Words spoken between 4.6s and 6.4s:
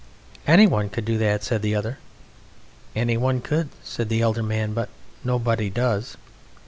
"but nobody does.